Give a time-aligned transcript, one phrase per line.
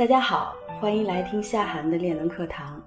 [0.00, 2.82] 大家好，欢迎来听夏涵的练能课堂，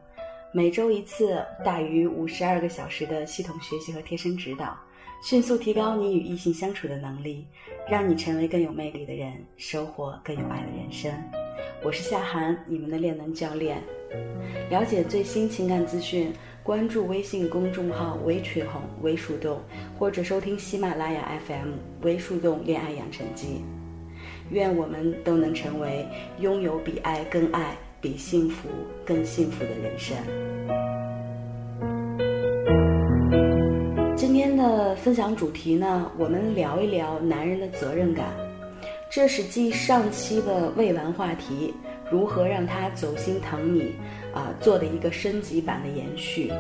[0.52, 4.76] 每周一次，大于五十二个小时的系统学习和贴身指导，
[5.22, 7.46] 迅速提高你与异性相处的能力，
[7.88, 11.14] 让你成为更有魅力的人，收获更有爱的人生。
[11.84, 13.80] 我是夏涵，你们的练能教练。
[14.72, 19.62] 了解最新情感资讯，关注微信公众号“微吹红微树洞”，
[20.00, 23.64] 或者收听喜马拉雅 FM“ 微树洞恋爱养成记”。
[24.54, 26.08] 愿我们都能成为
[26.40, 28.70] 拥有比爱更爱、比幸福
[29.04, 30.16] 更幸福的人生。
[34.16, 38.28] 今天的分享主题呢，我们聊一聊男人的责任感。
[39.12, 41.74] 这是继上期的未完话题
[42.12, 43.94] “如何让他走心疼你”
[44.34, 46.52] 啊做的一个升级版的延续。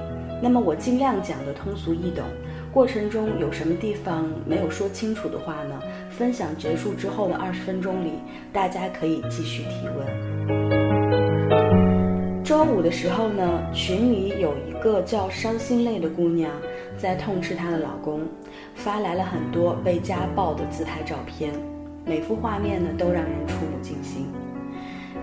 [0.41, 2.26] 那么我尽量讲的通俗易懂。
[2.73, 5.80] 过程中有什么地方没有说清楚的话呢？
[6.09, 8.13] 分享结束之后的二十分钟里，
[8.52, 10.07] 大家可以继续提问。
[12.44, 16.49] 周五的时候呢，群里有一个叫伤心泪的姑娘
[16.98, 18.21] 在痛斥她的老公，
[18.74, 21.54] 发来了很多被家暴的自拍照片，
[22.04, 24.26] 每幅画面呢都让人触目惊心。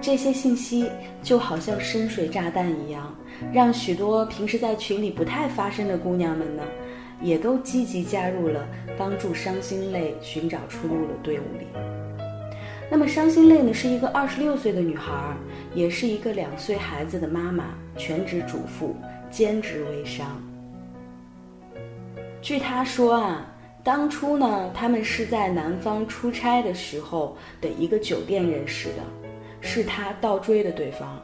[0.01, 0.89] 这些信息
[1.21, 3.13] 就好像深水炸弹一样，
[3.53, 6.63] 让许多平时在群里不太发声的姑娘们呢。
[7.21, 11.67] 也都积极加入了帮助伤心泪寻找出路的队伍里。
[12.91, 15.37] 那么，伤心泪呢，是一个二十六岁的女孩，
[15.75, 18.97] 也是一个两岁孩子的妈妈，全职主妇，
[19.31, 20.43] 兼职微商。
[22.43, 23.47] 据她说啊，
[23.85, 29.03] 当初呢，他们是在南方出差的时候的一个酒店认识的，
[29.61, 31.23] 是她倒追的对方。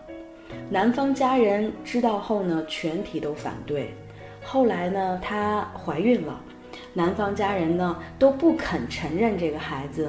[0.70, 3.92] 男方家人知道后呢，全体都反对。
[4.48, 6.40] 后来呢，她怀孕了，
[6.94, 10.08] 男方家人呢都不肯承认这个孩子，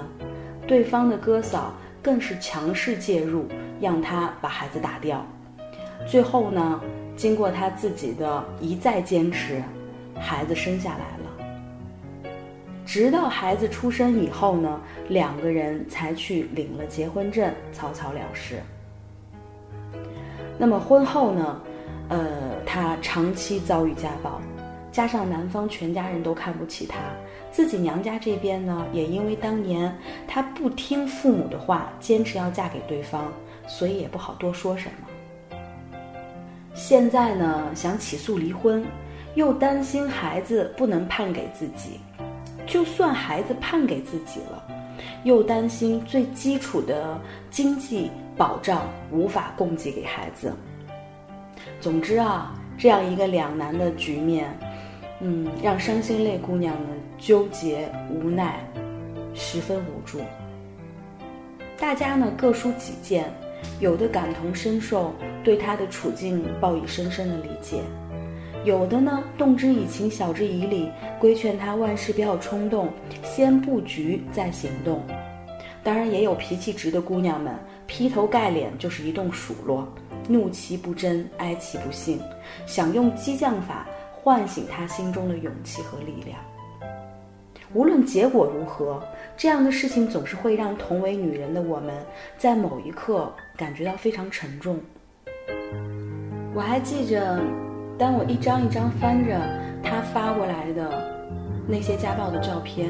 [0.67, 3.47] 对方的哥嫂更是强势介入，
[3.81, 5.25] 让她把孩子打掉。
[6.07, 6.79] 最后呢，
[7.15, 9.59] 经过她自己的一再坚持，
[10.19, 12.31] 孩子生下来了。
[12.85, 14.79] 直到孩子出生以后呢，
[15.09, 18.61] 两个人才去领了结婚证，草草了事。
[20.59, 21.59] 那么婚后呢？
[22.09, 24.41] 呃，她长期遭遇家暴，
[24.91, 26.97] 加上男方全家人都看不起她，
[27.51, 29.95] 自己娘家这边呢，也因为当年
[30.27, 33.31] 她不听父母的话，坚持要嫁给对方，
[33.67, 35.07] 所以也不好多说什么。
[36.73, 38.85] 现在呢，想起诉离婚，
[39.35, 41.99] 又担心孩子不能判给自己，
[42.65, 44.63] 就算孩子判给自己了，
[45.23, 47.19] 又担心最基础的
[47.49, 50.53] 经济保障无法供给给孩子。
[51.79, 54.47] 总之啊，这样一个两难的局面，
[55.21, 58.59] 嗯，让伤心泪姑娘们纠结无奈，
[59.33, 60.19] 十分无助。
[61.79, 63.25] 大家呢各抒己见，
[63.79, 65.13] 有的感同身受，
[65.43, 67.79] 对她的处境报以深深的理解；
[68.63, 72.89] 有的呢动之以情，晓之以理，规劝她万事不要冲动，
[73.23, 75.03] 先布局再行动。
[75.83, 79.87] 当然，也有脾气直的姑娘们，劈头盖脸就是一顿数落。
[80.27, 82.19] 怒其不争，哀其不幸，
[82.65, 86.37] 想用激将法唤醒他心中的勇气和力量。
[87.73, 89.01] 无论结果如何，
[89.35, 91.93] 这样的事情总是会让同为女人的我们，
[92.37, 94.79] 在某一刻感觉到非常沉重。
[96.55, 97.39] 我还记着，
[97.97, 99.39] 当我一张一张翻着
[99.83, 100.89] 他发过来的
[101.67, 102.89] 那些家暴的照片，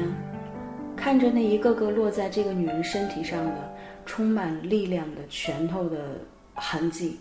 [0.96, 3.74] 看着那一个个落在这个女人身体上的
[4.06, 6.20] 充满力量的拳头的
[6.54, 7.18] 痕迹。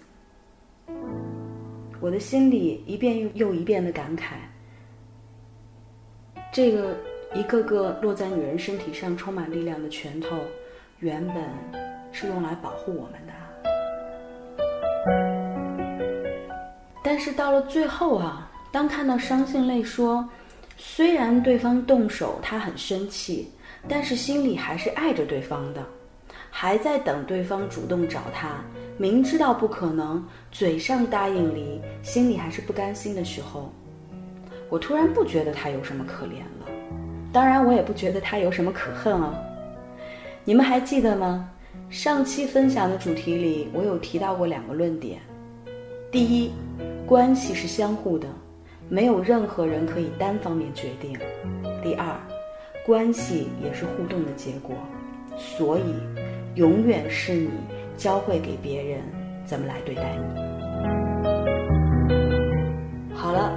[2.00, 4.34] 我的心里一遍又一遍的感慨：
[6.52, 6.96] 这个
[7.34, 10.38] 一个个落在女人身体上充满力量的拳头，
[11.00, 11.36] 原本
[12.12, 13.34] 是用来保护我们的。
[17.04, 20.28] 但是到了最后啊，当看到伤心泪说，
[20.78, 23.52] 虽然对方动手，他很生气，
[23.88, 25.83] 但是心里还是爱着对方的。
[26.50, 28.63] 还在等对方主动找他，
[28.99, 33.71] 明知道不可能，嘴上答应离，心里还是不甘心的时候，
[34.69, 36.67] 我突然不觉得他有什么可怜了。
[37.31, 39.33] 当然，我也不觉得他有什么可恨啊。
[40.44, 41.47] 你们还记得吗？
[41.91, 45.19] 上期分享的主题里，我有提到过两个论点：
[46.11, 46.51] 第一，
[47.05, 48.27] 关系是相互的，
[48.89, 51.13] 没有任何人可以单方面决定；
[51.83, 52.19] 第二，
[52.83, 54.75] 关系也是互动的结果，
[55.38, 55.83] 所以。
[56.55, 57.51] 永远是你
[57.97, 59.01] 教会给别人
[59.44, 60.23] 怎么来对待你。
[63.13, 63.51] 好了，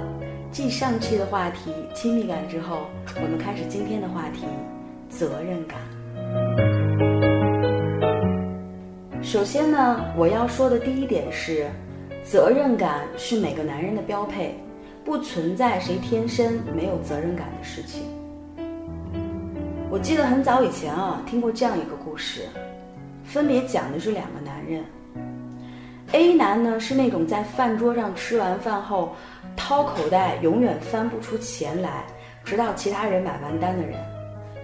[0.51, 4.45] 继上期的话题亲密感之后，我们开始今天的话题
[5.07, 5.79] 责任感。
[9.21, 11.69] 首先呢，我要说的第一点是，
[12.23, 14.55] 责任感是每个男人的标配，
[15.05, 18.01] 不存在谁天生没有责任感的事情。
[19.91, 22.47] 我记得很早以前啊，听过这样一个故事，
[23.31, 24.83] 分别讲的是两个男人。
[26.11, 29.15] A 男呢是那种在饭桌上吃完饭后，
[29.55, 32.03] 掏口袋永远翻不出钱来，
[32.43, 33.97] 直到其他人买完单的人，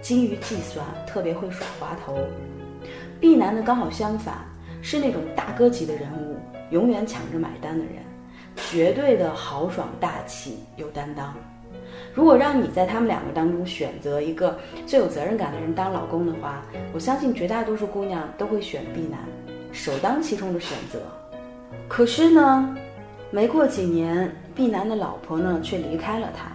[0.01, 2.17] 精于计算，特别会耍滑头。
[3.21, 4.35] B 男呢刚好相反，
[4.81, 6.35] 是那种大哥级的人物，
[6.71, 8.03] 永远抢着买单的人，
[8.69, 11.33] 绝对的豪爽大气，有担当。
[12.13, 16.63] 如果让你在他们两个当中选择一个最有责任感的人当老公的话，
[16.93, 19.19] 我相信绝大多数姑娘都会选 B 男，
[19.71, 20.99] 首当其冲的选择。
[21.87, 22.75] 可是呢，
[23.29, 26.51] 没过几年，B 男的老婆呢却离开了他，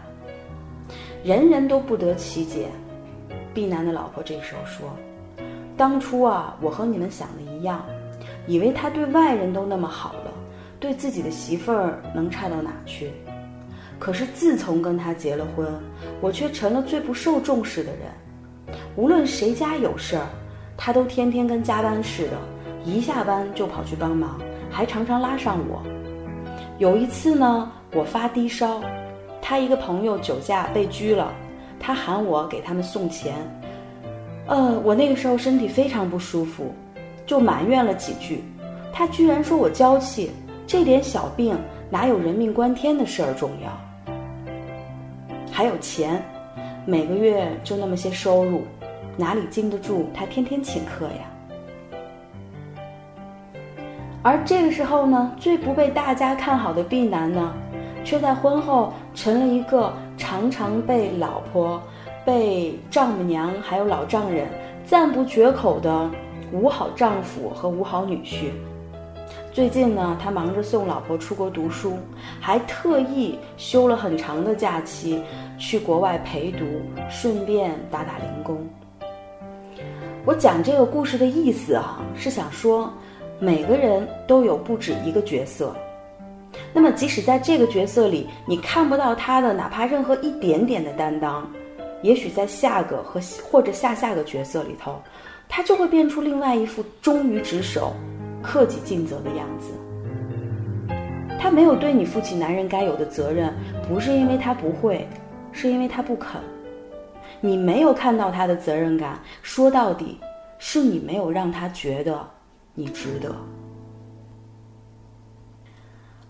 [1.23, 2.67] 人人都不得其解。
[3.55, 4.97] B 男的老婆这时候说
[5.77, 7.85] ：“当初啊，我和你们想的一样，
[8.47, 10.33] 以为他对外人都那么好了，
[10.81, 13.13] 对自己的媳妇儿能差到哪去？”
[14.03, 15.65] 可是自从跟他结了婚，
[16.21, 18.77] 我却成了最不受重视的人。
[18.97, 20.27] 无论谁家有事儿，
[20.77, 22.33] 他都天天跟加班似的，
[22.85, 25.81] 一下班就跑去帮忙，还常常拉上我。
[26.79, 28.83] 有一次呢，我发低烧，
[29.41, 31.33] 他一个朋友酒驾被拘了，
[31.79, 33.37] 他喊我给他们送钱。
[34.49, 36.75] 呃，我那个时候身体非常不舒服，
[37.25, 38.43] 就埋怨了几句，
[38.93, 40.33] 他居然说我娇气，
[40.67, 41.57] 这点小病
[41.89, 43.71] 哪有人命关天的事儿重要？
[45.55, 46.25] 还有钱，
[46.87, 48.63] 每个月就那么些收入，
[49.19, 51.29] 哪里经得住他天天请客呀？
[54.23, 57.53] 而这个时候呢，最不被大家看好的 B 男呢，
[58.03, 61.83] 却在婚后成了一个常常被老婆、
[62.25, 64.49] 被丈母娘还有老丈人
[64.87, 66.11] 赞不绝口的
[66.51, 68.53] 五好丈夫和五好女婿。
[69.53, 71.99] 最近呢，他忙着送老婆出国读书，
[72.41, 75.23] 还特意休了很长的假期
[75.59, 76.65] 去国外陪读，
[77.11, 78.67] 顺便打打零工。
[80.25, 82.91] 我讲这个故事的意思啊，是想说，
[83.39, 85.77] 每个人都有不止一个角色。
[86.73, 91.47] 那么，即使在这个角色里，你看不到他的哪怕任何一点点的担当，
[92.01, 93.21] 也许在下个和
[93.51, 94.99] 或者下下个角色里头，
[95.47, 97.93] 他就会变出另外一副忠于职守。
[98.43, 99.73] 克己尽责的样子，
[101.39, 103.53] 他没有对你负起男人该有的责任，
[103.89, 105.09] 不是因为他不会，
[105.53, 106.41] 是因为他不肯。
[107.41, 110.21] 你没有看到他的责任感，说到底，
[110.59, 112.29] 是你没有让他觉得
[112.75, 113.35] 你值得。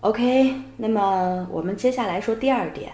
[0.01, 2.91] OK，那么我们接下来说第二点，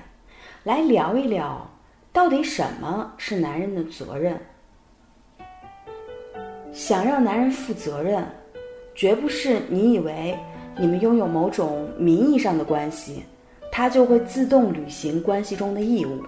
[0.63, 1.67] 来聊一聊，
[2.11, 4.39] 到底什么是男人的责任？
[6.71, 8.23] 想让男人负责任。
[8.99, 10.37] 绝不是你以为
[10.77, 13.23] 你们拥有某种名义上的关系，
[13.71, 16.21] 他就会自动履行关系中的义务。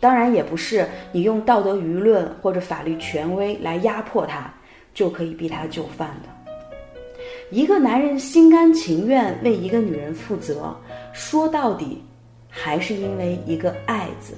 [0.00, 4.52] 当然，也不是你用道德舆论或者法律权威来压迫他，
[4.92, 7.22] 就可以逼他就范的。
[7.52, 10.74] 一个男人心甘情愿为一个女人负责，
[11.12, 12.02] 说到底，
[12.48, 14.34] 还是因为一个“爱”字。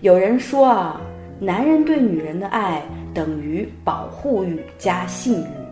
[0.00, 1.00] 有人说啊，
[1.38, 2.82] 男人对女人的爱
[3.14, 5.63] 等于保护欲加性欲。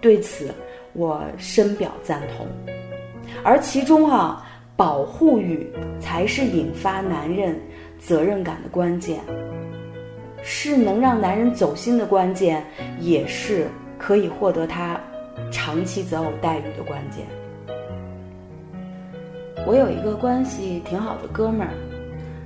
[0.00, 0.54] 对此，
[0.92, 2.46] 我深表赞同。
[3.42, 4.44] 而其中哈，
[4.76, 7.58] 保护欲才是引发男人
[7.98, 9.20] 责任感的关键，
[10.42, 12.64] 是能让男人走心的关键，
[13.00, 15.00] 也是可以获得他
[15.50, 17.26] 长期择偶待遇的关键。
[19.66, 21.72] 我有一个关系挺好的哥们儿，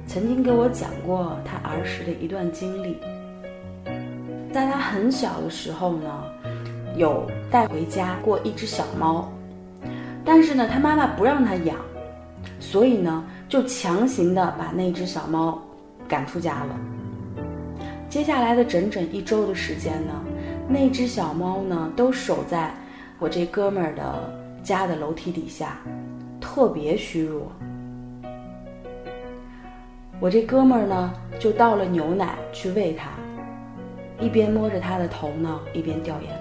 [0.07, 2.97] 曾经给我讲过他儿时的一段经历。
[4.53, 6.25] 在他很小的时候呢。
[6.97, 9.31] 有带回家过一只小猫，
[10.25, 11.77] 但是呢，他妈妈不让他养，
[12.59, 15.63] 所以呢，就强行的把那只小猫
[16.09, 16.77] 赶出家了。
[18.09, 20.13] 接下来的整整一周的时间呢，
[20.69, 22.75] 那只小猫呢都守在
[23.19, 24.33] 我这哥们儿的
[24.63, 25.79] 家的楼梯底下，
[26.41, 27.51] 特别虚弱。
[30.19, 33.11] 我这哥们儿呢就倒了牛奶去喂它，
[34.23, 36.40] 一边摸着它的头呢，一边掉眼泪。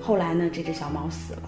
[0.00, 1.42] 后来呢，这只小猫死了。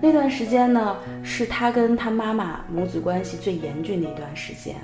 [0.00, 4.74] 那段时间呢，是他跟他妈妈母子关系最严峻的一段时间。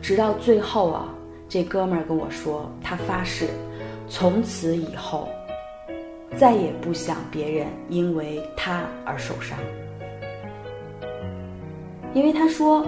[0.00, 1.08] 直到最后啊，
[1.48, 3.46] 这哥们儿跟我说，他发誓，
[4.08, 5.28] 从此以后，
[6.36, 9.58] 再也不想别人因为他而受伤。
[12.14, 12.84] 因为他说，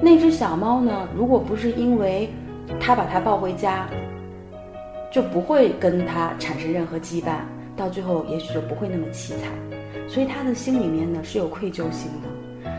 [0.00, 2.30] 那只小猫呢，如果不是因为
[2.78, 3.88] 他把它抱回家。
[5.12, 7.40] 就不会跟他产生任何羁绊，
[7.76, 9.50] 到最后也许就不会那么凄惨。
[10.08, 12.70] 所以他的心里面呢是有愧疚心的。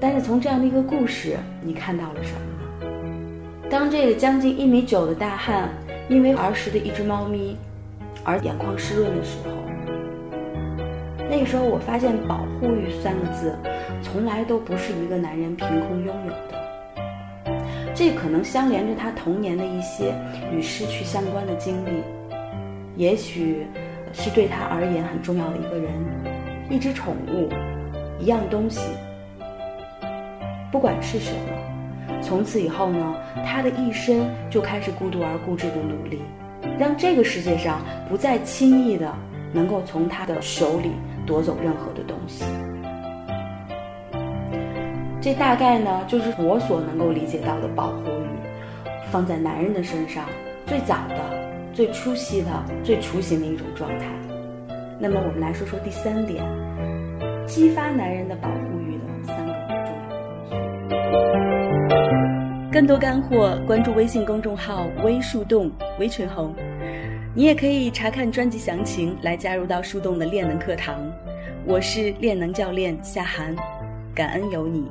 [0.00, 3.68] 但是从这样的一个故事，你看到了什么呢？
[3.70, 5.68] 当这个将近一米九的大汉
[6.08, 7.56] 因为儿时的一只猫咪
[8.24, 9.50] 而眼眶湿润的时候，
[11.30, 13.54] 那个时候我发现“保护欲”三个字
[14.02, 16.59] 从来都不是一个男人凭空拥有的，
[18.00, 20.14] 这可能相连着他童年的一些
[20.50, 21.90] 与失去相关的经历，
[22.96, 23.66] 也许
[24.14, 25.92] 是对他而言很重要的一个人，
[26.70, 27.50] 一只宠物，
[28.18, 28.80] 一样东西。
[30.72, 33.14] 不管是什么，从此以后呢，
[33.44, 36.22] 他的一生就开始孤独而固执的努力，
[36.78, 39.14] 让这个世界上不再轻易的
[39.52, 40.92] 能够从他的手里
[41.26, 42.46] 夺走任何的东西。
[45.22, 48.26] 这大概呢，就是我所能够理解到的保护欲，
[49.10, 50.24] 放在男人的身上
[50.66, 51.16] 最早的、
[51.74, 52.48] 最初期的、
[52.82, 54.06] 最雏形的一种状态。
[54.98, 56.42] 那么，我们来说说第三点，
[57.46, 59.52] 激发男人的保护欲的三个。
[62.72, 66.54] 更多干货，关注微信公众号“微树洞”微群红，
[67.34, 70.98] 你也可以查看专辑详情来加入到树洞的练能课堂。
[71.66, 73.54] 我是练能教练夏涵，
[74.14, 74.90] 感恩有你。